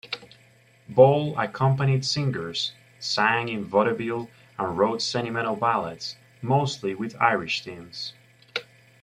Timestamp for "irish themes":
7.21-8.11